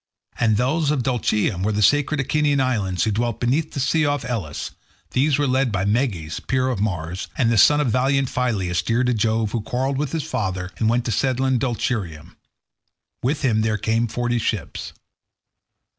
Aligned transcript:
And 0.39 0.57
those 0.57 0.89
of 0.89 1.03
Dulichium 1.03 1.61
with 1.63 1.75
the 1.75 1.83
sacred 1.83 2.19
Echinean 2.19 2.59
islands, 2.59 3.03
who 3.03 3.11
dwelt 3.11 3.39
beyond 3.39 3.71
the 3.73 3.79
sea 3.79 4.03
off 4.03 4.25
Elis; 4.25 4.71
these 5.11 5.37
were 5.37 5.45
led 5.45 5.71
by 5.71 5.85
Meges, 5.85 6.39
peer 6.47 6.69
of 6.69 6.79
Mars, 6.81 7.27
and 7.37 7.51
the 7.51 7.55
son 7.59 7.79
of 7.79 7.91
valiant 7.91 8.27
Phyleus, 8.27 8.81
dear 8.83 9.03
to 9.03 9.13
Jove, 9.13 9.51
who 9.51 9.61
quarrelled 9.61 9.99
with 9.99 10.11
his 10.11 10.23
father, 10.23 10.71
and 10.79 10.89
went 10.89 11.05
to 11.05 11.11
settle 11.11 11.45
in 11.45 11.59
Dulichium. 11.59 12.35
With 13.21 13.43
him 13.43 13.61
there 13.61 13.77
came 13.77 14.07
forty 14.07 14.39
ships. 14.39 14.93